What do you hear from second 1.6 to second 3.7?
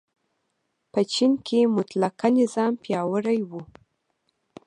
مطلقه نظام پیاوړی و.